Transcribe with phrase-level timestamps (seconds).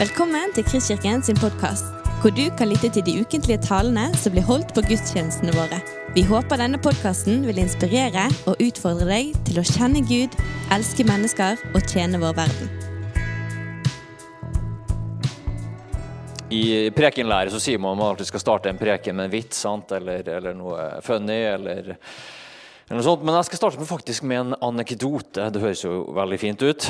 [0.00, 1.90] Velkommen til Kristkirken sin podkast,
[2.22, 5.76] hvor du kan lytte til de ukentlige talene som blir holdt på gudstjenestene våre.
[6.14, 10.38] Vi håper denne podkasten vil inspirere og utfordre deg til å kjenne Gud,
[10.72, 12.72] elske mennesker og tjene vår verden.
[16.48, 16.64] I
[16.96, 19.92] prekenlære så sier man at man alltid skal starte en preken med en vits sant?
[19.92, 21.42] Eller, eller noe funny.
[21.50, 23.28] Eller, eller noe sånt.
[23.28, 25.52] Men jeg skal starte med, faktisk med en anekdote.
[25.52, 26.88] Det høres jo veldig fint ut.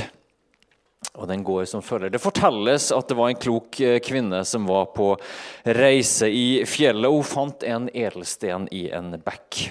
[1.16, 2.12] Og den går som følger.
[2.12, 5.14] Det fortelles at det var en klok eh, kvinne som var på
[5.64, 7.10] reise i fjellet.
[7.10, 9.70] Hun fant en edelsten i en bekk.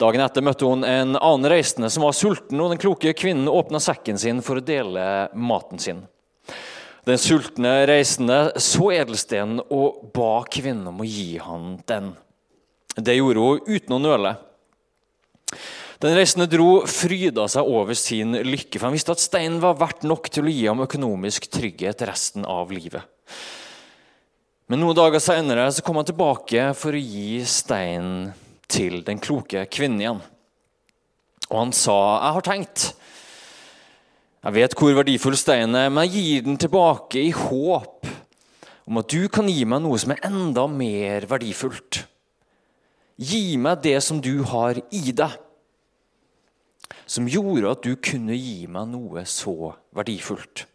[0.00, 2.60] Dagen etter møtte hun en annen reisende som var sulten.
[2.62, 5.02] og Den kloke kvinnen åpna sekken sin for å dele
[5.36, 6.06] maten sin.
[7.04, 12.14] Den sultne reisende så edelstenen og ba kvinnen om å gi han den.
[12.96, 14.34] Det gjorde hun uten å nøle.
[16.00, 20.06] Den reisende dro fryda seg over sin lykke, for han visste at steinen var verdt
[20.08, 23.04] nok til å gi ham økonomisk trygghet resten av livet.
[24.70, 28.30] Men noen dager senere så kom han tilbake for å gi steinen
[28.70, 30.22] til den kloke kvinnen igjen.
[31.50, 32.94] Og han sa, 'Jeg har tenkt.'
[34.40, 38.06] Jeg vet hvor verdifull steinen er, men jeg gir den tilbake i håp
[38.88, 42.06] om at du kan gi meg noe som er enda mer verdifullt.
[43.20, 45.36] Gi meg det som du har i deg
[47.10, 50.66] som gjorde at du kunne gi meg noe så verdifullt.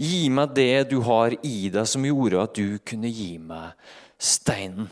[0.00, 3.72] Gi meg det du har i deg som gjorde at du kunne gi meg
[4.20, 4.88] steinen.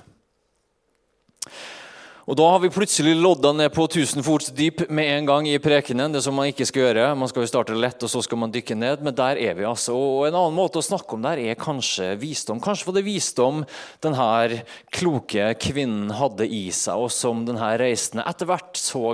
[2.26, 5.60] Og Da har vi plutselig lodda ned på 1000 fots dyp med en gang i
[5.62, 6.10] prekenen.
[6.10, 7.04] Det som man ikke skal gjøre.
[7.14, 9.04] Man skal jo starte lett, og så skal man dykke ned.
[9.06, 9.62] Men der er vi.
[9.62, 9.94] altså.
[9.94, 12.58] Og En annen måte å snakke om der er kanskje visdom.
[12.58, 13.62] Kanskje var det visdom
[14.02, 14.58] denne
[14.90, 19.04] kloke kvinnen hadde i seg, og som denne reisende etter hvert så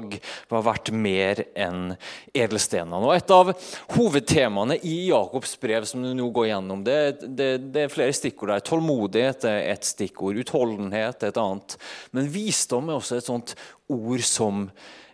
[0.49, 1.93] var verdt mer enn
[2.33, 2.97] edelstenene.
[2.97, 3.53] Og Et av
[3.93, 8.55] hovedtemaene i Jakobs brev som du nå går gjennom, det, det, det er flere stikkord
[8.55, 8.65] der.
[8.65, 10.41] Tålmodighet er et stikkord.
[10.41, 11.77] Utholdenhet er et annet.
[12.17, 13.57] Men visdom er også et sånt
[13.91, 14.69] ord som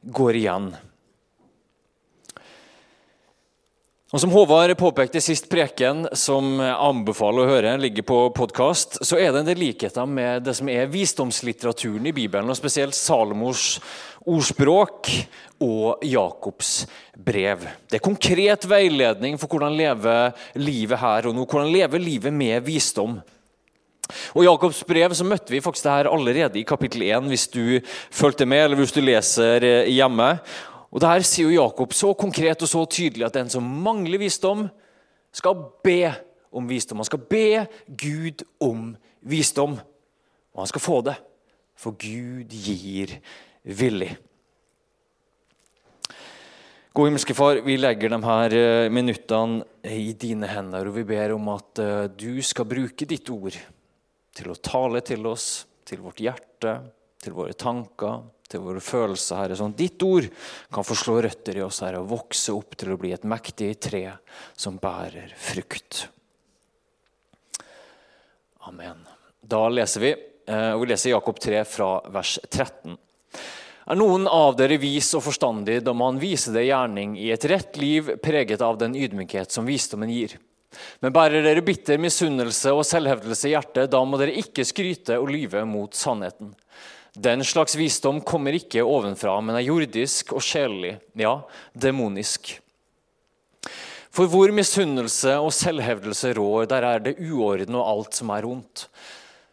[0.04, 0.71] går igjen.
[4.09, 9.19] Og Som Håvard påpekte sist preken, som jeg anbefaler å høre, ligger på podkast, så
[9.21, 13.75] er det en del likheter med det som er visdomslitteraturen i Bibelen, og spesielt Salomos
[14.25, 15.10] ordspråk
[15.60, 17.66] og Jakobs brev.
[17.84, 20.16] Det er konkret veiledning for hvordan leve
[20.56, 23.19] livet her og nå, hvordan leve livet med visdom.
[24.34, 27.48] Og I Jakobs brev så møtte vi faktisk det her allerede i kapittel 1, hvis
[27.52, 27.64] du
[28.10, 30.30] fulgte med, eller hvis du leser eh, hjemme.
[30.88, 34.69] Og Der sier jo Jakob så konkret og så tydelig at den som mangler visdom,
[35.32, 36.14] skal be
[36.52, 37.02] om visdom.
[37.02, 39.76] Han skal be Gud om visdom,
[40.54, 41.19] og han skal få det.
[41.78, 43.12] For Gud gir
[43.62, 44.16] villig.
[46.96, 51.36] God himmelske Far, vi legger de her eh, minuttene i dine hender, og vi ber
[51.36, 53.54] om at eh, du skal bruke ditt ord
[54.38, 56.75] til å tale til oss, til vårt hjerte,
[57.19, 59.43] til våre tanker, til våre følelser.
[59.43, 60.28] Herre, sånn ditt ord
[60.72, 63.75] kan få slå røtter i oss Herre, og vokse opp til å bli et mektig
[63.82, 64.04] tre
[64.56, 66.06] som bærer frukt.
[68.69, 69.04] Amen.
[69.41, 70.15] Da leser vi,
[70.47, 72.99] eh, og vi leser Jakob 3 fra vers 13.
[73.88, 77.78] Er noen av dere vis og forstandig da man viser det gjerning i et rett
[77.81, 80.37] liv preget av den ydmykhet som visdommen gir?
[81.01, 85.31] Men bærer dere bitter misunnelse og selvhevdelse i hjertet, da må dere ikke skryte og
[85.33, 86.53] lyve mot sannheten.
[87.19, 91.39] Den slags visdom kommer ikke ovenfra, men er jordisk og sjelelig, ja,
[91.75, 92.59] demonisk.
[94.15, 98.87] For hvor misunnelse og selvhevdelse rår, der er det uorden og alt som er ondt.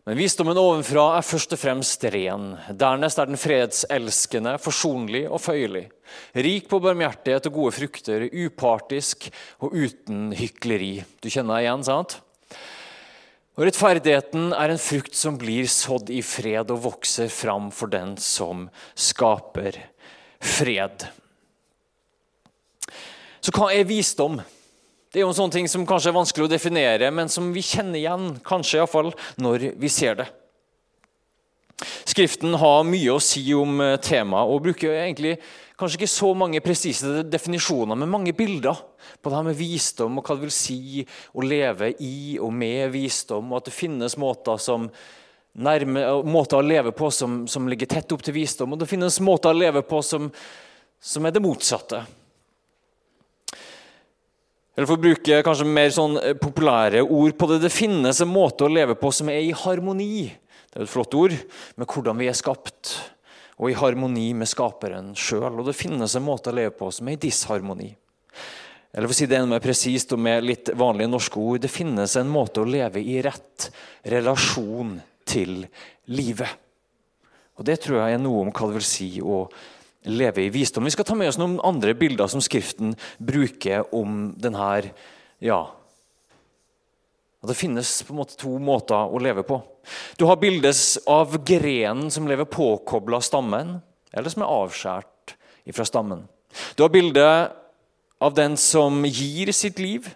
[0.06, 2.52] Men visdommen ovenfra er først og fremst ren.
[2.78, 5.88] Dernest er den fredselskende, forsonlig og føyelig.
[6.38, 9.26] Rik på barmhjertighet og gode frukter, upartisk
[9.66, 11.00] og uten hykleri.
[11.26, 12.20] Du kjenner deg igjen, sant?
[13.56, 18.14] Og Rettferdigheten er en frukt som blir sådd i fred og vokser fram for den
[18.22, 19.80] som skaper
[20.38, 21.08] fred.
[23.42, 24.38] Så hva er visdom?
[25.16, 27.62] Det er jo en sånn ting som kanskje er vanskelig å definere, men som vi
[27.64, 30.26] kjenner igjen, kanskje iallfall, når vi ser det.
[32.04, 35.38] Skriften har mye å si om eh, temaet og bruker egentlig
[35.80, 38.82] kanskje ikke så mange presise definisjoner, men mange bilder
[39.24, 42.92] på det her med visdom og hva det vil si å leve i og med
[42.98, 44.60] visdom, og at det finnes måter,
[45.56, 49.24] nærme, måter å leve på som, som, ligger tett opp til visdom, og det finnes
[49.24, 50.28] måter å leve på som,
[51.00, 52.04] som er det motsatte.
[54.76, 57.62] Eller for å bruke kanskje mer sånn eh, populære ord på det.
[57.64, 60.34] Det finnes en måte å leve på som er i harmoni
[60.76, 61.34] det er et flott ord,
[61.80, 62.90] med hvordan vi er skapt,
[63.56, 65.62] og i harmoni med skaperen sjøl.
[65.62, 67.94] Og det finnes en måte å leve på som er i disharmoni.
[68.92, 71.72] Eller for å si det enda mer presist og med litt vanlige norske ord det
[71.72, 73.70] finnes en måte å leve i rett
[74.12, 75.64] relasjon til
[76.12, 76.52] livet.
[77.56, 79.46] Og Det tror jeg er noe om hva det vil si å
[80.06, 80.86] leve i visdom.
[80.86, 84.92] Vi skal ta med oss noen andre bilder som Skriften bruker om denne
[85.44, 85.62] ja,
[87.46, 89.60] at Det finnes på en måte to måter å leve på.
[90.18, 93.78] Du har bildet av grenen som lever påkobla stammen,
[94.12, 95.36] eller som er avskåret
[95.76, 96.24] fra stammen.
[96.76, 97.54] Du har bildet
[98.18, 100.08] av den som gir sitt liv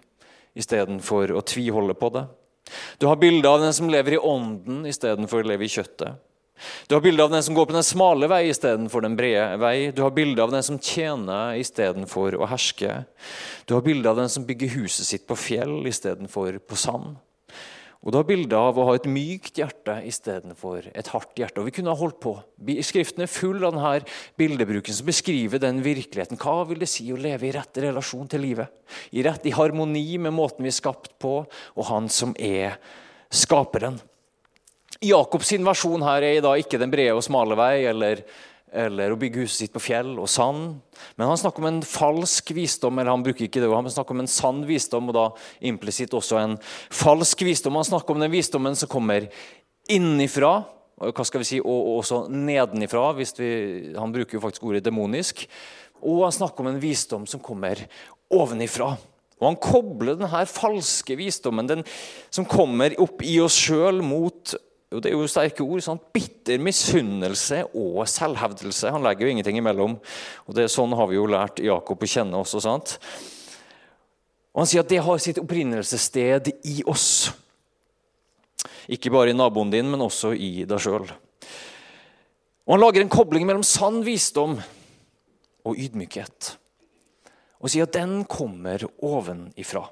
[0.57, 2.25] istedenfor å tviholde på det.
[2.97, 6.17] Du har bildet av den som lever i ånden istedenfor å leve i kjøttet.
[6.87, 9.91] Du har bilde av den som går på den smale vei istedenfor den brede vei.
[9.95, 13.01] Du har bilde av den som tjener istedenfor å herske.
[13.69, 17.17] Du har bilde av den som bygger huset sitt på fjell istedenfor på sand.
[17.99, 21.59] Og du har bilde av å ha et mykt hjerte istedenfor et hardt hjerte.
[21.59, 22.37] Og vi kunne ha holdt på.
[22.85, 23.97] Skriften er full av denne
[24.39, 26.39] bildebruken som beskriver den virkeligheten.
[26.39, 28.71] Hva vil det si å leve i rett relasjon til livet?
[29.11, 32.79] I rett i harmoni med måten vi er skapt på, og han som er
[33.27, 33.99] skaperen.
[34.99, 38.19] Jakobs versjon her er da ikke den brede og smale vei eller,
[38.67, 40.81] eller, å bygge huset sitt på fjell og sand.
[41.15, 44.25] Men han snakker om en falsk visdom, eller han bruker ikke det, han snakker om
[44.25, 45.25] en sann visdom, og da
[45.71, 46.57] implisitt også en
[46.91, 47.79] falsk visdom.
[47.79, 49.29] Han snakker om den visdommen som kommer
[49.89, 50.65] innifra,
[50.99, 53.13] hva skal vi si, og også nedenifra.
[53.15, 53.51] hvis vi,
[53.95, 55.47] Han bruker jo faktisk ordet demonisk.
[56.03, 57.87] Og han snakker om en visdom som kommer
[58.27, 58.97] ovenifra.
[59.39, 61.85] Og Han kobler denne falske visdommen, den
[62.29, 65.83] som kommer opp i oss sjøl, mot jo, det er jo sterke ord.
[65.85, 66.07] Sant?
[66.13, 68.89] Bitter misunnelse og selvhevdelse.
[68.89, 69.99] Han legger jo ingenting imellom.
[70.47, 72.61] Og det, Sånn har vi jo lært Jakob å kjenne også.
[72.65, 72.95] sant?
[74.53, 77.29] Og Han sier at det har sitt opprinnelsessted i oss.
[78.89, 81.05] Ikke bare i naboen din, men også i deg sjøl.
[82.65, 84.57] Og Han lager en kobling mellom sann visdom
[85.69, 86.55] og ydmykhet.
[87.61, 89.85] Og sier at den kommer ovenifra.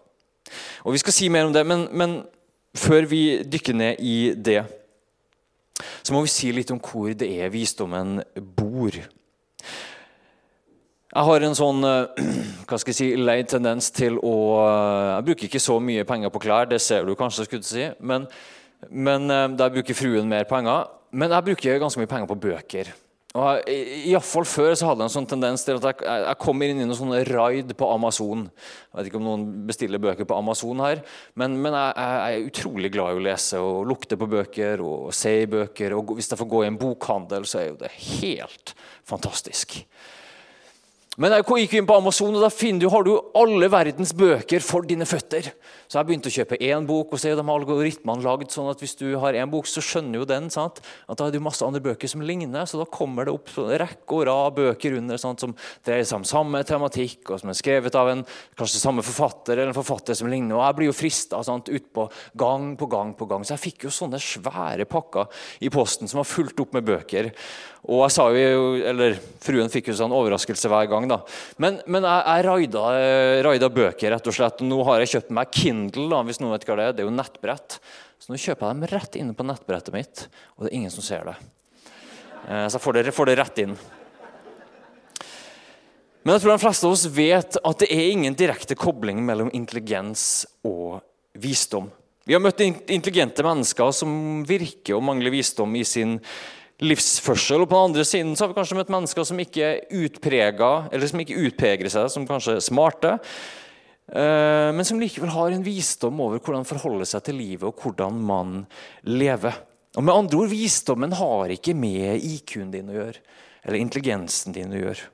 [0.86, 2.18] Og Vi skal si mer om det, men, men
[2.74, 4.64] før vi dykker ned i det,
[5.78, 8.22] så må vi si litt om hvor det er visdommen
[8.58, 8.98] bor.
[11.08, 12.28] Jeg har en sånn eh,
[12.68, 16.34] hva skal jeg si, lei tendens til å eh, Jeg bruker ikke så mye penger
[16.34, 18.28] på klær, det ser du kanskje, skulle si, men,
[18.92, 20.92] men eh, der bruker fruen mer penger.
[21.18, 22.92] Men jeg bruker ganske mye penger på bøker.
[23.36, 26.80] Og Iallfall før så hadde jeg en sånn tendens til at jeg, jeg kommer inn
[26.80, 28.46] i noen sånne raid på Amazon.
[28.48, 31.04] Jeg vet ikke om noen bestiller bøker på Amazon her,
[31.38, 35.12] men, men jeg, jeg, er utrolig glad i å lese og lukte på bøker og
[35.16, 35.98] se i bøker.
[35.98, 37.92] og Hvis jeg får gå i en bokhandel, så er jo det
[38.22, 38.74] helt
[39.08, 39.82] fantastisk.
[41.18, 44.62] Men jeg gikk inn på Amazon, og da finner du, har du alle verdens bøker
[44.62, 45.48] for dine føtter.
[45.90, 48.84] Så jeg begynte å kjøpe én bok, og så er de algoritmene lagd sånn at
[48.84, 50.78] hvis du har én bok, så skjønner jo den sant?
[51.08, 52.68] at da er det masse andre bøker som ligner.
[52.70, 55.42] Så da kommer det opp rekke og rad bøker under sant?
[55.42, 55.56] som
[55.88, 58.22] dreier seg om samme tematikk, og som er skrevet av en
[58.60, 60.54] kanskje samme forfatter eller en forfatter som ligner.
[60.60, 62.06] Og jeg blir jo frista utpå
[62.38, 63.42] gang på gang på gang.
[63.42, 65.34] Så jeg fikk jo sånne svære pakker
[65.66, 67.34] i posten som var fullt opp med bøker.
[67.88, 71.06] Og jeg sa jo, eller Fruen fikk jo sånn overraskelse hver gang.
[71.08, 71.22] da.
[71.64, 74.64] Men, men jeg, jeg raida, eh, raida, bøker, rett og slett.
[74.68, 76.98] Nå har jeg kjøpt meg Kindle, da, hvis noen vet hva det er.
[76.98, 77.78] Det er jo nettbrett.
[78.20, 80.26] Så nå kjøper jeg dem rett inne på nettbrettet mitt,
[80.58, 81.38] og det er ingen som ser det.
[82.48, 83.78] Eh, så jeg får det, får det rett inn.
[86.28, 89.48] Men jeg tror de fleste av oss vet at det er ingen direkte kobling mellom
[89.56, 91.00] intelligens og
[91.40, 91.88] visdom.
[92.28, 96.18] Vi har møtt intelligente mennesker som virker å mangle visdom i sin
[96.84, 97.64] livsførsel.
[97.64, 101.10] Og på den andre siden så har vi kanskje møtt mennesker som ikke utpreger, eller
[101.10, 103.18] som ikke utpeker seg som kanskje smarte,
[104.12, 108.22] eh, men som likevel har en visdom over hvordan forholde seg til livet og hvordan
[108.22, 108.60] man
[109.10, 109.58] lever.
[109.98, 113.24] Og med andre ord, Visdommen har ikke med IQ-en din å gjøre,
[113.66, 115.10] eller intelligensen din å gjøre.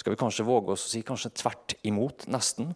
[0.00, 2.72] Skal vi kanskje våge oss å si kanskje tvert imot, nesten.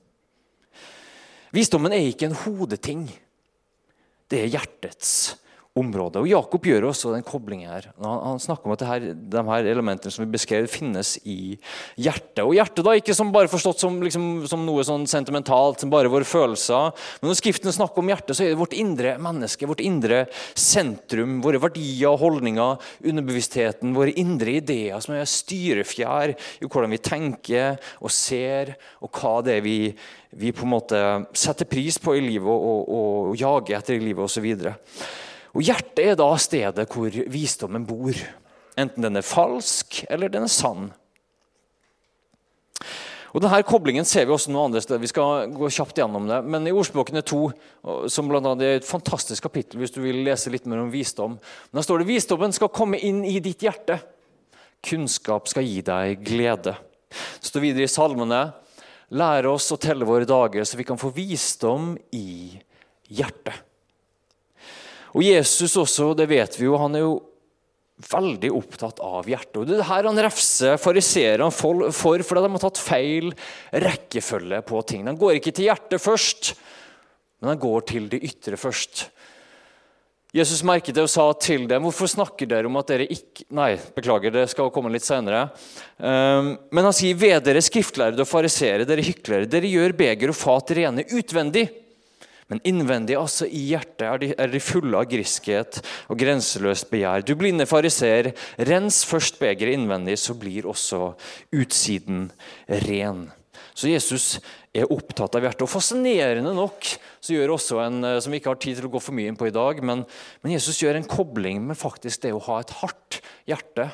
[1.57, 3.07] Visdommen er ikke en hodeting.
[4.29, 5.39] Det er hjertets
[5.79, 6.21] området.
[6.23, 7.89] Og Jakob gjør også den koblingen her.
[8.03, 11.57] Han, han snakker om at her, de her elementene som vi beskrev, finnes i
[11.97, 12.43] hjertet.
[12.45, 16.11] Og hjertet da ikke som bare forstått som, liksom, som noe sånn sentimentalt, som bare
[16.13, 16.93] våre følelser.
[17.21, 20.25] Men når Skriften snakker om hjertet, så er det vårt indre menneske, vårt indre
[20.59, 27.03] sentrum, våre verdier og holdninger, underbevisstheten, våre indre ideer, som er styrefjær i hvordan vi
[27.03, 29.79] tenker og ser, og hva det er vi,
[30.39, 31.01] vi på en måte
[31.37, 34.49] setter pris på i livet og, og, og jager etter i livet osv.
[35.57, 38.17] Og Hjertet er da stedet hvor visdommen bor.
[38.79, 40.91] Enten den er falsk eller den er sann.
[43.37, 45.03] Og denne Koblingen ser vi også noen andre steder.
[45.03, 46.39] Vi skal gå kjapt gjennom det.
[46.49, 47.41] Men i Ordspråkene 2,
[48.11, 51.37] som blant annet er et fantastisk kapittel hvis du vil lese litt mer om visdom,
[51.75, 53.99] da står det visdommen skal komme inn i ditt hjerte.
[54.85, 56.77] Kunnskap skal gi deg glede.
[57.09, 58.43] Det står videre i salmene
[59.17, 62.59] lære oss å telle våre dager, så vi kan få visdom i
[63.09, 63.65] hjertet.
[65.15, 67.17] Og Jesus også, det vet vi jo, han er jo
[68.13, 69.57] veldig opptatt av hjertet.
[69.59, 73.33] Og Det er her han refser fariseerne for, for fordi de har tatt feil
[73.75, 75.07] rekkefølge på ting.
[75.09, 76.53] De går ikke til hjertet først,
[77.41, 79.09] men de går til det ytre først.
[80.37, 83.71] Jesus merket det og sa til dem hvorfor snakker dere om at dere ikke Nei,
[83.97, 85.47] beklager, det skal komme litt senere.
[85.97, 90.37] Um, men han sier ved dere skriftlærde og farisere, dere hyklere, dere gjør beger og
[90.37, 91.65] fat rene utvendig.
[92.49, 97.25] Men innvendig, altså i hjertet, er de, er de fulle av griskhet og grenseløst begjær.
[97.27, 98.31] Du blinde fariseer,
[98.71, 101.13] rens først begeret innvendig, så blir også
[101.53, 102.31] utsiden
[102.87, 103.27] ren.
[103.77, 104.39] Så Jesus
[104.75, 105.67] er opptatt av hjertet.
[105.67, 106.89] Og Fascinerende nok
[107.21, 109.31] så gjør også en eh, som vi ikke har tid til å gå for mye
[109.31, 110.07] inn på i dag, men,
[110.43, 113.91] men Jesus gjør en kobling med faktisk det å ha et hardt hjerte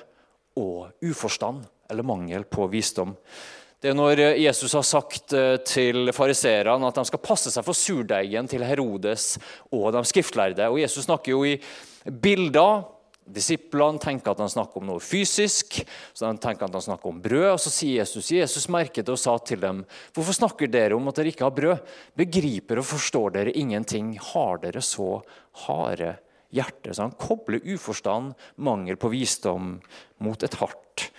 [0.61, 3.17] og uforstand eller mangel på visdom.
[3.85, 7.77] Det er når Jesus har sagt eh, til fariseerne at de skal passe seg for
[7.77, 9.35] surdeigen til Herodes
[9.77, 10.71] og de skriftlærde.
[10.73, 11.59] Og Jesus snakker jo i
[12.09, 12.87] bilder.
[13.29, 15.83] Disiplene tenker at han snakker om noe fysisk,
[16.17, 17.51] så de tenker at han snakker om brød.
[17.51, 19.85] og Så sier Jesus Jesus merket og sa til dem,
[20.17, 21.95] hvorfor snakker dere om at dere ikke har brød?
[22.17, 24.15] Begriper og forstår dere ingenting?
[24.33, 25.19] Har dere så
[25.69, 26.15] harde
[26.57, 26.97] hjerter?
[26.97, 29.75] Så han kobler uforstand, mangel på visdom,
[30.25, 31.11] mot et hardt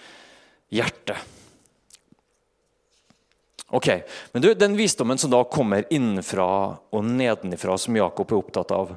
[0.73, 1.21] hjerte.
[3.69, 3.87] Ok,
[4.31, 6.47] men du, Den visdommen som da kommer innenfra
[6.93, 8.93] og nedenifra, som Jakob er opptatt av,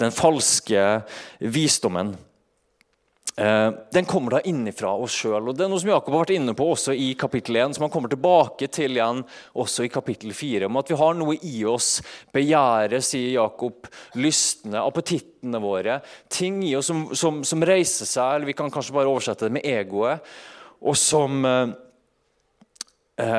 [0.00, 1.02] den falske
[1.38, 2.14] visdommen,
[3.36, 5.52] eh, den kommer da innenfra oss sjøl.
[5.52, 7.92] Det er noe som Jakob har vært inne på også i kapittel 1, som han
[7.92, 9.20] kommer tilbake til igjen
[9.52, 10.70] også i kapittel 4.
[10.70, 12.00] Om at vi har noe i oss,
[12.32, 13.84] begjæret, sier Jakob,
[14.16, 16.00] lystne, appetittene våre.
[16.32, 19.58] Ting i oss som, som, som reiser seg, eller vi kan kanskje bare oversette det
[19.60, 20.24] med egoet,
[20.80, 21.76] og som eh,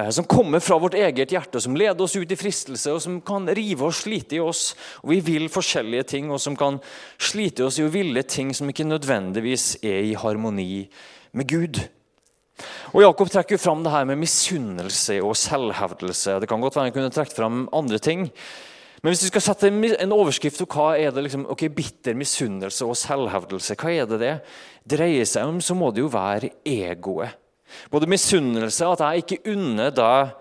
[0.09, 3.45] som kommer fra vårt eget hjerte, som leder oss ut i fristelse, og som kan
[3.45, 4.71] rive og slite i oss.
[5.03, 6.79] Og Vi vil forskjellige ting, og som kan
[7.21, 10.87] slite oss i å ville ting som ikke nødvendigvis er i harmoni
[11.37, 11.83] med Gud.
[12.95, 16.39] Og Jakob trekker fram det her med misunnelse og selvhevdelse.
[16.41, 18.31] Det kan godt være han kunne trukket fram andre ting.
[19.03, 22.87] Men hvis du skal sette en overskrift på hva er det liksom, ok, bitter misunnelse
[22.87, 24.37] og selvhevdelse, hva er det det
[24.89, 27.37] dreier seg om, så må det jo være egoet.
[27.91, 30.35] Både misunnelse, at jeg ikke unner deg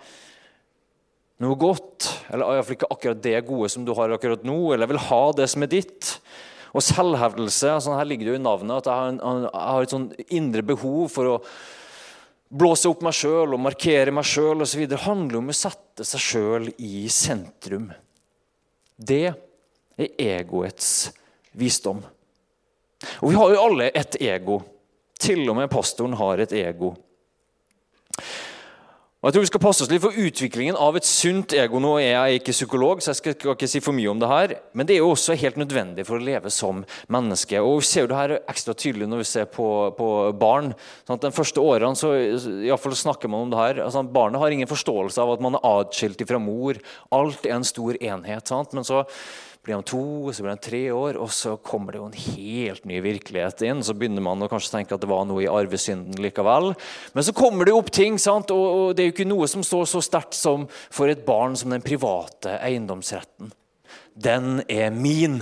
[1.45, 5.02] noe godt, eller iallfall ikke akkurat det gode som du har akkurat nå, eller vil
[5.11, 6.14] ha det som er ditt.
[6.76, 7.73] Og selvhevdelse.
[7.73, 10.09] altså Her ligger det jo i navnet at jeg har, en, jeg har et sånn
[10.28, 11.37] indre behov for å
[12.56, 14.85] blåse opp meg sjøl og markere meg sjøl osv.
[14.88, 17.88] Det handler om å sette seg sjøl i sentrum.
[18.97, 19.25] Det
[19.97, 21.11] er egoets
[21.56, 22.04] visdom.
[23.21, 24.61] Og vi har jo alle et ego.
[25.21, 26.92] Til og med pastoren har et ego.
[29.26, 31.80] Og jeg tror Vi skal passe oss litt for utviklingen av et sunt ego.
[31.82, 34.54] Nå er jeg ikke psykolog, så jeg skal, ikke si for mye om det her,
[34.76, 37.58] men det er jo også helt nødvendig for å leve som menneske.
[37.58, 39.66] Og Vi ser jo det her ekstra tydelig når vi ser på,
[39.99, 40.70] på barn.
[41.08, 43.82] Sånn de første årene så, i fall snakker man om det her.
[43.88, 46.78] Altså, barnet har ingen forståelse av at man er atskilt fra mor.
[47.11, 48.46] Alt er en stor enhet.
[48.46, 48.78] Sant?
[48.78, 49.02] Men så
[49.66, 52.85] blir han to, så blir han tre år, og så kommer det jo en helt
[52.87, 53.82] ny virkelighet inn.
[53.82, 56.70] Så begynner man å kanskje tenke at det var noe i arvesynden likevel.
[57.16, 58.54] Men så kommer det opp ting, sant?
[58.54, 61.75] og det er jo ikke noe som står så sterkt som for et barn som
[61.75, 63.50] den private eiendomsretten.
[64.14, 65.40] Den er min.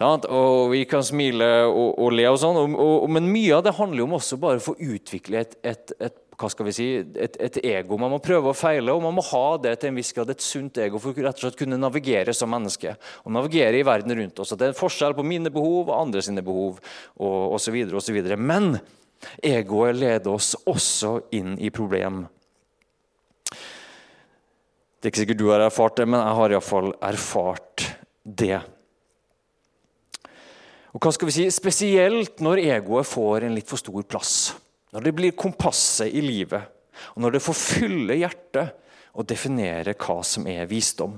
[0.00, 2.78] Og Vi kan smile og, og le, og sånn,
[3.12, 6.22] men mye av det handler jo om også bare å få utvikle et, et, et
[6.40, 7.98] hva skal vi si, et, et, ego.
[8.00, 10.44] Man må prøve å feile, og man må ha det til en viss grad, et
[10.44, 12.94] sunt ego for å rett og slett kunne navigere som menneske.
[13.26, 14.54] Og navigere i verden rundt oss.
[14.56, 16.80] Det er en forskjell på mine behov og andre sine behov
[17.20, 17.76] og osv.
[18.40, 18.72] Men
[19.44, 22.24] egoet leder oss også inn i problem.
[25.00, 27.86] Det er ikke sikkert du har erfart det, men jeg har iallfall erfart
[28.24, 28.58] det.
[30.90, 34.34] Og hva skal vi si, Spesielt når egoet får en litt for stor plass.
[34.90, 36.62] Når det blir kompasset i livet,
[37.14, 38.74] og når det får fylle hjertet
[39.14, 41.16] og definere hva som er visdom.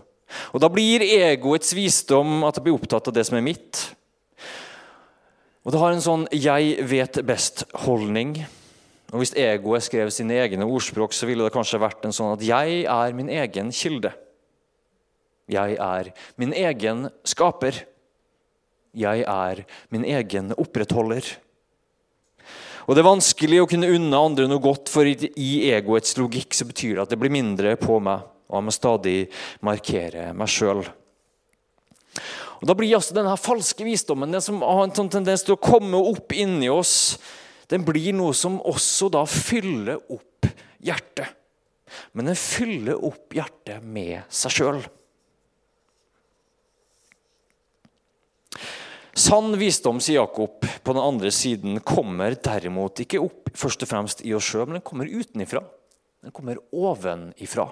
[0.53, 3.83] Og Da blir egoets visdom at det blir opptatt av det som er mitt.
[5.65, 8.45] Og Det har en sånn 'jeg vet best'-holdning.
[9.13, 12.41] Og Hvis egoet skrev sine egne ordspråk, så ville det kanskje vært en sånn at
[12.41, 14.13] 'jeg er min egen kilde'.
[15.49, 17.85] Jeg er min egen skaper.
[18.95, 21.23] Jeg er min egen opprettholder.
[22.87, 26.67] Og Det er vanskelig å kunne unne andre noe godt, for i egoets logikk så
[26.69, 29.19] betyr det at det blir mindre på meg, og jeg må stadig
[29.65, 30.83] markere meg sjøl.
[32.63, 35.99] Da blir altså denne falske visdommen, den som har en sånn tendens til å komme
[35.99, 37.17] opp inni oss,
[37.71, 40.47] den blir noe som også da fyller opp
[40.83, 41.39] hjertet.
[42.17, 44.79] men den fyller opp hjertet med seg sjøl.
[49.13, 54.25] Sann visdom, sier Jakob, på den andre siden kommer derimot ikke opp først og fremst
[54.25, 55.61] i oss sjøl, men den kommer utenifra.
[56.25, 57.67] Den kommer ovenifra.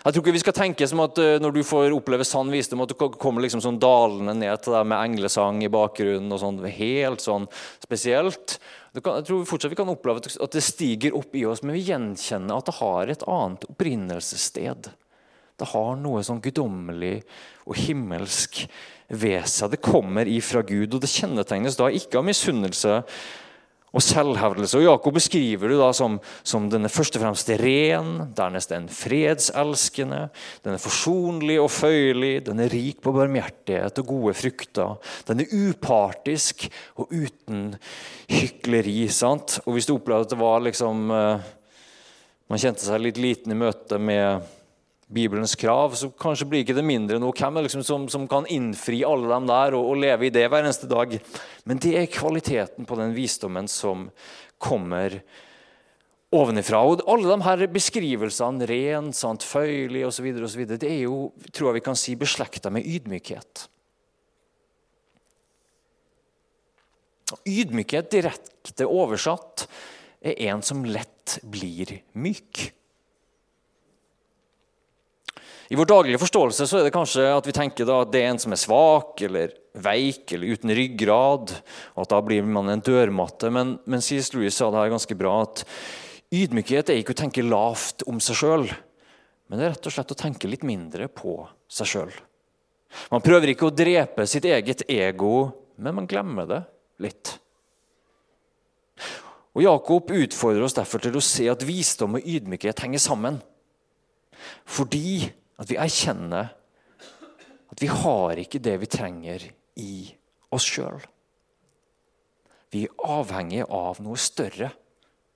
[0.00, 2.80] Jeg tror ikke vi skal tenke som at eh, når du får oppleve sann visdom,
[2.82, 6.32] at du kommer liksom sånn dalende ned til deg med englesang i bakgrunnen.
[6.32, 7.46] og sånn, Helt sånn
[7.84, 8.56] spesielt.
[8.96, 12.56] Jeg tror fortsatt vi kan oppleve at det stiger opp i oss, men vi gjenkjenner
[12.56, 14.90] at det har et annet opprinnelsessted.
[15.60, 17.20] Det har noe sånn guddommelig
[17.66, 18.64] og himmelsk
[19.10, 19.74] ved seg.
[19.74, 23.00] Det kommer ifra Gud, og det kjennetegnes da ikke av misunnelse
[23.90, 24.78] og selvhevdelse.
[24.78, 30.22] Og Jakob beskriver det da som, som denne først og fremst ren, dernest en fredselskende,
[30.64, 35.12] den er forsonlig og føyelig, den er rik på barmhjertighet og gode frukter.
[35.28, 36.68] Den er upartisk
[37.00, 37.74] og uten
[38.30, 39.08] hykleri.
[39.10, 39.58] sant?
[39.66, 41.56] Og Hvis du opplevde at det var liksom eh,
[42.50, 44.42] Man kjente seg litt liten i møte med
[45.10, 47.34] Bibelens krav, så kanskje blir ikke det mindre noe.
[47.34, 50.44] Hvem er liksom som, som, kan innfri alle dem der og, og, leve i det
[50.46, 51.16] hver eneste dag?
[51.66, 54.06] Men det er kvaliteten på den visdommen som
[54.62, 55.18] kommer
[56.30, 56.84] ovenifra.
[56.86, 60.30] Og alle de her beskrivelsene, ren, sant, føyelig osv.,
[60.70, 63.66] det er jo tror jeg vi kan si, beslekta med ydmykhet.
[67.50, 69.66] Ydmykhet, direkte oversatt,
[70.22, 72.70] er en som lett blir myk.
[75.70, 78.40] I vår daglige forståelse så er det kanskje at vi tenker at det er en
[78.42, 81.52] som er svak eller veik eller uten ryggrad,
[81.94, 83.52] og at da blir man en dørmatte.
[83.54, 84.32] Men, men C.S.
[84.34, 85.62] Louis sa det her ganske bra, at
[86.34, 88.66] ydmykhet er ikke å tenke lavt om seg sjøl,
[89.46, 91.38] men det er rett og slett å tenke litt mindre på
[91.70, 92.12] seg sjøl.
[93.14, 96.64] Man prøver ikke å drepe sitt eget ego, men man glemmer det
[97.06, 97.36] litt.
[99.54, 103.38] Og Jakob utfordrer oss derfor til å se at visdom og ydmykhet henger sammen.
[104.66, 105.30] Fordi
[105.60, 106.54] at vi erkjenner
[107.70, 109.44] at vi har ikke det vi trenger
[109.78, 109.94] i
[110.50, 110.98] oss sjøl.
[112.70, 114.70] Vi er avhengige av noe større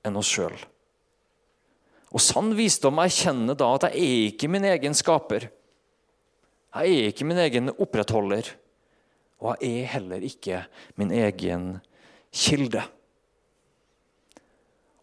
[0.07, 0.57] enn oss sjøl.
[2.15, 5.49] Og sann visdom erkjenner da at jeg er ikke min egen skaper.
[6.75, 8.51] Jeg er ikke min egen opprettholder.
[9.43, 10.63] Og jeg er heller ikke
[10.99, 11.67] min egen
[12.35, 12.83] kilde.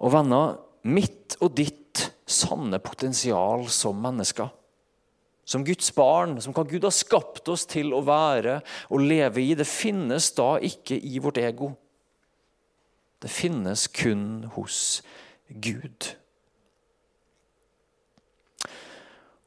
[0.01, 0.55] Og venner,
[0.87, 4.49] mitt og ditt sanne potensial som mennesker
[5.51, 8.59] som Guds barn, som Gud har skapt oss til å være
[8.89, 11.73] og leve i, det finnes da ikke i vårt ego.
[13.21, 15.01] Det finnes kun hos
[15.49, 16.15] Gud.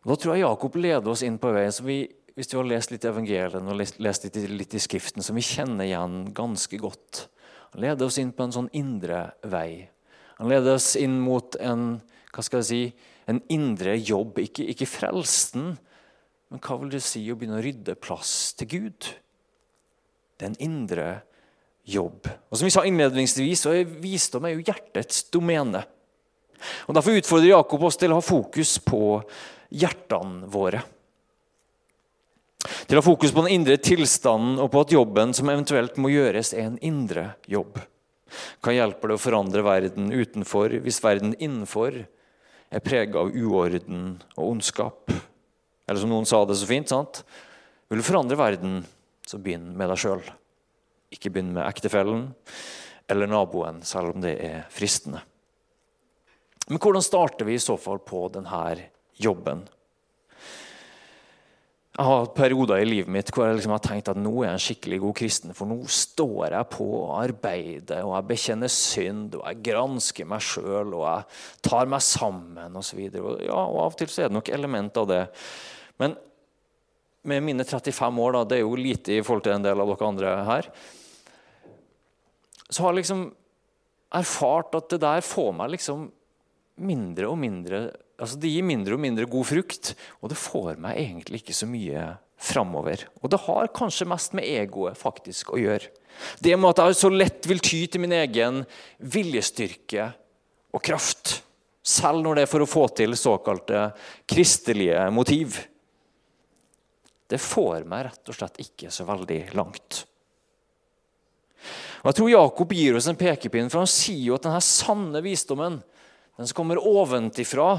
[0.05, 2.03] Da tror jeg Jakob leder oss inn på veien som vi,
[2.37, 5.47] hvis vi har lest litt i evangeliet og lest litt, litt, i Skriften, som vi
[5.47, 7.25] kjenner igjen ganske godt.
[7.73, 9.89] Han leder oss inn på en sånn indre vei.
[10.37, 12.03] Han leder oss inn mot en
[12.35, 12.83] hva skal jeg si,
[13.31, 14.41] en indre jobb.
[14.43, 15.77] Ikke, ikke frelsen,
[16.55, 19.07] men hva vil det si å begynne å rydde plass til Gud?
[20.39, 21.07] Det er en indre
[21.91, 22.29] jobb.
[22.47, 25.81] Og som vi sa innledningsvis, så er visdom er jo hjertets domene.
[26.87, 29.01] Og Derfor utfordrer Jakob oss til å ha fokus på
[29.75, 30.85] hjertene våre.
[32.87, 36.15] Til å ha fokus på den indre tilstanden og på at jobben som eventuelt må
[36.15, 37.83] gjøres, er en indre jobb.
[38.63, 44.53] Hva hjelper det å forandre verden utenfor hvis verden innenfor er prega av uorden og
[44.55, 45.19] ondskap?
[45.85, 47.23] Eller som noen sa det så fint sant?
[47.91, 48.81] Vil du forandre verden,
[49.27, 50.25] så begynn med deg sjøl.
[51.15, 52.27] Ikke begynn med ektefellen
[53.11, 55.21] eller naboen, selv om det er fristende.
[56.71, 58.89] Men hvordan starter vi i så fall på denne
[59.21, 59.67] jobben?
[61.95, 64.49] Jeg har hatt perioder i livet mitt hvor jeg liksom har tenkt at nå er
[64.49, 65.53] jeg en skikkelig god kristen.
[65.55, 70.43] For nå står jeg på og arbeider, og jeg bekjenner synd, og jeg gransker meg
[70.43, 72.99] sjøl, og jeg tar meg sammen osv.
[73.07, 75.23] Ja, og av og til så er det nok element av det.
[76.03, 76.19] Men
[77.31, 79.95] med mine 35 år, da, det er jo lite i forhold til en del av
[79.95, 80.71] dere andre her,
[82.67, 83.29] så har jeg liksom
[84.19, 86.09] erfart at det der får meg liksom
[86.83, 87.87] mindre og mindre
[88.19, 91.69] altså Det gir mindre og mindre god frukt, og det får meg egentlig ikke så
[91.71, 92.07] mye
[92.45, 93.07] framover.
[93.23, 95.91] Og det har kanskje mest med egoet faktisk å gjøre.
[96.39, 98.63] Det med at jeg så lett vil ty til min egen
[98.99, 100.13] viljestyrke
[100.75, 101.41] og kraft.
[101.85, 103.89] Selv når det er for å få til såkalte
[104.31, 105.59] kristelige motiv
[107.31, 110.05] det får meg rett og slett ikke så veldig langt.
[112.05, 115.23] Og Jeg tror Jakob gir oss en pekepinn, for han sier jo at denne sanne
[115.25, 115.81] visdommen,
[116.37, 117.79] den som kommer oventifra,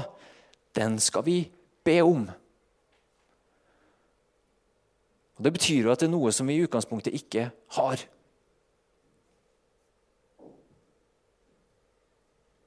[0.76, 1.38] den skal vi
[1.84, 2.26] be om.
[5.36, 8.04] Og Det betyr jo at det er noe som vi i utgangspunktet ikke har.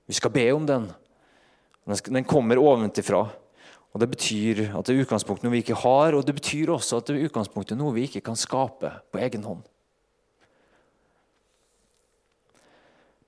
[0.10, 0.90] Vi skal be om den.
[1.86, 3.24] Den kommer ovenfra.
[3.90, 7.00] Og Det betyr at det er utgangspunktet noe vi ikke har, og det betyr også
[7.00, 9.64] at det er utgangspunktet noe vi ikke kan skape på egen hånd.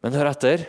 [0.02, 0.68] Men hør etter.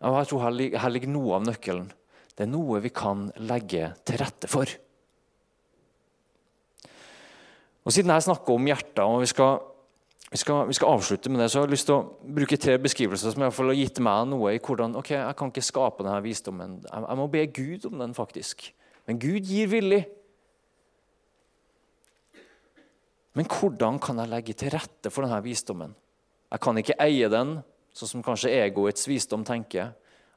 [0.00, 1.92] Jeg tror Her ligger noe av nøkkelen.
[2.34, 4.70] Det er noe vi kan legge til rette for.
[7.84, 9.58] Og Siden jeg snakker om hjertet, og vi skal,
[10.30, 12.78] vi, skal, vi skal, avslutte med det, så har jeg lyst til å bruke tre
[12.80, 15.66] beskrivelser som i hvert fall har gitt meg noe i hvordan ok, jeg kan ikke
[15.68, 16.78] skape denne visdommen.
[16.88, 18.70] Jeg, jeg må be Gud om den, faktisk.
[19.04, 20.00] Men Gud gir villig.
[23.34, 25.92] Men hvordan kan jeg legge til rette for denne visdommen?
[26.54, 27.58] Jeg kan ikke eie den,
[27.94, 29.92] sånn som kanskje egoets visdom tenker.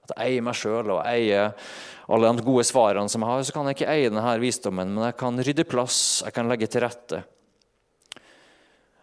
[0.08, 1.52] At jeg eier meg sjøl og eier
[2.08, 3.44] alle de gode svarene som jeg har.
[3.44, 6.70] Så kan jeg ikke eie denne visdommen, men jeg kan rydde plass, jeg kan legge
[6.72, 7.22] til rette.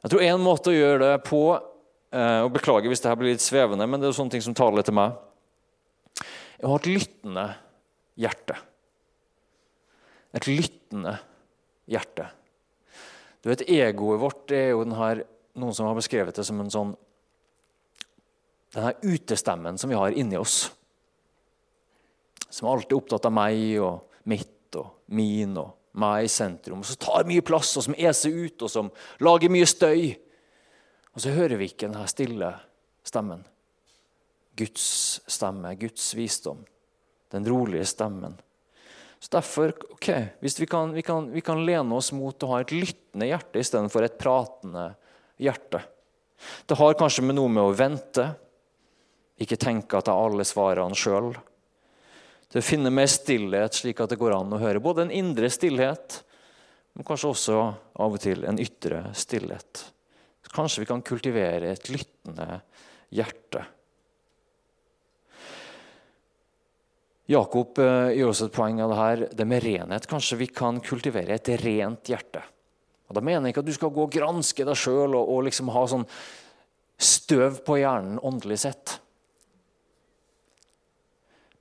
[0.05, 3.45] Jeg tror En måte å gjøre det på eh, og Beklager hvis det blir litt
[3.45, 5.15] svevende, men det er sånne ting som taler til meg.
[6.61, 7.47] Jeg har et lyttende
[8.21, 8.59] hjerte.
[10.35, 11.19] Et lyttende
[11.91, 12.29] hjerte.
[13.45, 15.25] Du vet, Egoet vårt er jo her,
[15.61, 16.95] noen som har beskrevet det som en sånn
[18.75, 20.73] denne utestemmen som vi har inni oss.
[22.55, 26.83] Som alltid er opptatt av meg og mitt og min og meg i sentrum.
[26.83, 30.15] Og som tar mye plass, og som eser ut, og som lager mye støy.
[31.15, 32.51] Og så hører vi ikke denne stille
[33.07, 33.45] stemmen.
[34.59, 34.87] Guds
[35.31, 36.63] stemme, Guds visdom.
[37.35, 38.37] Den rolige stemmen.
[39.19, 40.11] Så Derfor, ok,
[40.43, 43.63] hvis vi kan, vi, kan, vi kan lene oss mot å ha et lyttende hjerte
[43.63, 44.91] istedenfor et pratende
[45.41, 45.81] hjerte.
[46.69, 48.27] Det har kanskje med noe med å vente,
[49.41, 51.33] ikke tenke at jeg har alle svarene sjøl.
[52.53, 55.51] Til å finne mer stillhet, slik at det går an å høre både en indre
[55.51, 56.21] stillhet,
[56.95, 57.59] men kanskje også
[58.05, 59.87] av og til en ytre stillhet.
[60.55, 62.61] Kanskje vi kan kultivere et lyttende
[63.15, 63.65] hjerte.
[67.31, 70.09] Jakob eh, gjør også et poeng av det her, det med renhet.
[70.11, 72.43] Kanskje vi kan kultivere et rent hjerte.
[73.09, 75.47] Og Da mener jeg ikke at du skal gå og granske deg sjøl og, og
[75.49, 76.05] liksom ha sånn
[77.01, 78.99] støv på hjernen åndelig sett.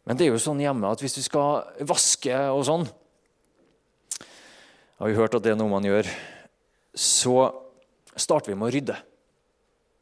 [0.04, 2.84] Men det er jo sånn hjemme at hvis vi skal vaske og sånn
[5.00, 6.08] Har vi hørt at det er noe man gjør.
[6.94, 7.34] Så
[8.16, 8.98] starter vi med å rydde.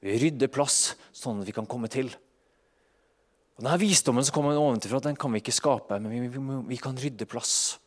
[0.01, 2.09] Vi rydder plass, sånn at vi kan komme til.
[3.55, 6.79] Og denne Visdommen som kommer ovenfra, den kan vi ikke skape, men vi, vi, vi,
[6.81, 7.79] kan rydde plass.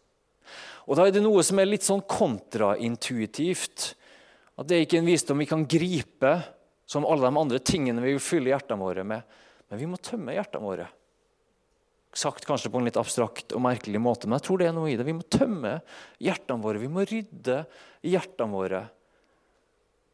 [0.87, 3.93] Og Da er det noe som er litt sånn kontraintuitivt.
[4.55, 6.35] At Det er ikke en visdom vi kan gripe,
[6.87, 9.25] som alle de andre tingene vi vil fylle hjertene våre med.
[9.71, 10.89] Men vi må tømme hjertene våre.
[12.15, 14.93] Sagt kanskje på en litt abstrakt og merkelig måte, men jeg tror det er noe
[14.93, 15.07] i det.
[15.09, 15.81] Vi må tømme
[16.23, 17.65] hjertene våre, vi må rydde
[18.07, 18.85] hjertene våre,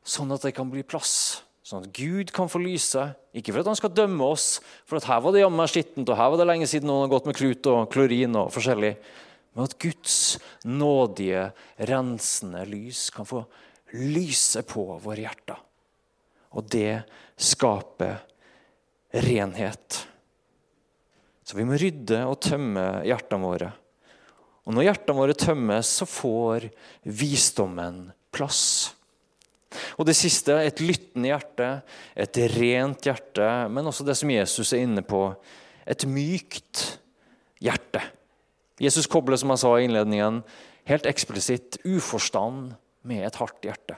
[0.07, 3.03] sånn at det kan bli plass Sånn at Gud kan få lyse.
[3.37, 4.57] Ikke for at han skal dømme oss,
[4.89, 7.13] for at her var det jammen skittent, og her var det lenge siden noen har
[7.13, 8.95] gått med klut og klorin og forskjellig.
[9.55, 10.17] Men at Guds
[10.67, 11.51] nådige,
[11.91, 13.45] rensende lys kan få
[13.95, 15.63] lyse på våre hjerter.
[16.59, 17.05] Og det
[17.39, 18.19] skaper
[19.15, 20.05] renhet.
[21.51, 23.73] Så vi må rydde og tømme hjertene våre.
[24.69, 26.69] Og når hjertene våre tømmes, så får
[27.03, 28.93] visdommen plass.
[29.99, 31.71] Og det siste et lyttende hjerte,
[32.15, 35.25] et rent hjerte, men også det som Jesus er inne på,
[35.91, 36.85] et mykt
[37.59, 38.03] hjerte.
[38.79, 40.45] Jesus kobler som jeg sa i innledningen,
[40.87, 42.77] helt eksplisitt uforstand
[43.11, 43.97] med et hardt hjerte.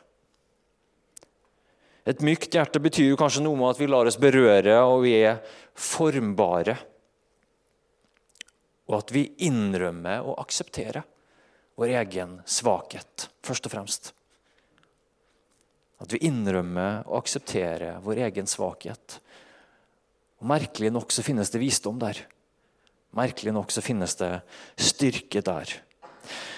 [2.08, 5.18] Et mykt hjerte betyr jo kanskje noe med at vi lar oss berøre, og vi
[5.20, 5.44] er
[5.76, 6.78] formbare.
[8.92, 11.06] Og at vi innrømmer og aksepterer
[11.80, 14.10] vår egen svakhet, først og fremst.
[16.02, 19.16] At vi innrømmer og aksepterer vår egen svakhet.
[20.42, 22.20] Og Merkelig nok så finnes det visdom der.
[23.16, 24.30] Merkelig nok så finnes det
[24.76, 25.72] styrke der.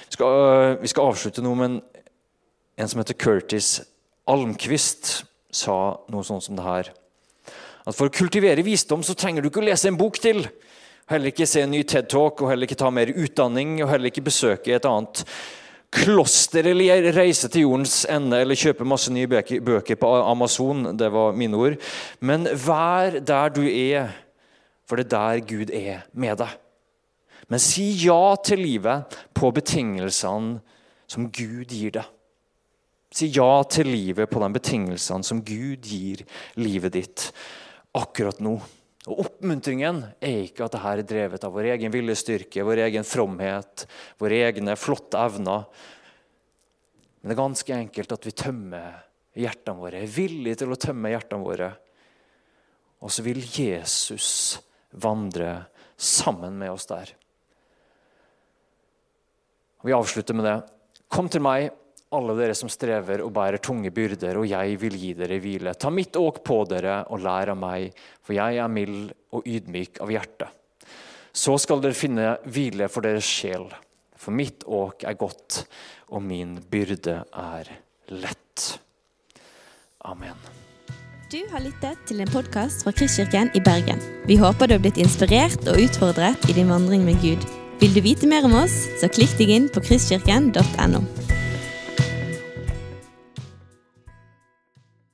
[0.08, 1.80] Vi skal, øh, vi skal avslutte nå, men
[2.78, 3.80] en som heter Curtis
[4.26, 6.90] Almquist, sa noe sånt som det her.
[7.86, 10.48] At For å kultivere visdom så trenger du ikke å lese en bok til.
[11.10, 14.24] Heller ikke se en ny TED-talk og heller ikke ta mer utdanning og heller ikke
[14.24, 15.24] besøke et annet
[15.94, 20.88] kloster eller reise til jordens ende eller kjøpe masse nye bøker på Amazon.
[20.96, 21.76] Det var mine ord.
[22.20, 24.10] Men vær der du er,
[24.88, 26.56] for det er der Gud er med deg.
[27.52, 30.58] Men si ja til livet på betingelsene
[31.06, 32.08] som Gud gir deg.
[33.14, 36.24] Si ja til livet på de betingelsene som Gud gir
[36.58, 37.28] livet ditt
[37.94, 38.56] akkurat nå.
[39.04, 43.84] Og Oppmuntringen er ikke at dette er drevet av vår egen viljestyrke, vår egen fromhet,
[44.20, 45.66] våre egne flotte evner.
[47.20, 49.02] Men det er ganske enkelt at vi tømmer
[49.36, 51.70] hjertene våre, er villige til å tømme hjertene våre.
[53.04, 54.56] Og så vil Jesus
[54.96, 55.66] vandre
[56.00, 57.12] sammen med oss der.
[59.84, 60.58] Vi avslutter med det.
[61.12, 61.68] Kom til meg,
[62.14, 65.74] alle dere som strever og bærer tunge byrder, og jeg vil gi dere hvile.
[65.78, 70.00] Ta mitt åk på dere og lær av meg, for jeg er mild og ydmyk
[70.04, 70.50] av hjerte.
[71.34, 73.66] Så skal dere finne hvile for deres sjel,
[74.16, 75.64] for mitt åk er godt,
[76.14, 77.72] og min byrde er
[78.14, 78.68] lett.
[80.04, 80.38] Amen.
[81.32, 83.98] Du har lyttet til en podkast fra Kristkirken i Bergen.
[84.28, 87.42] Vi håper du har blitt inspirert og utfordret i din vandring med Gud.
[87.80, 91.23] Vil du vite mer om oss, så klikk deg inn på kristkirken.no.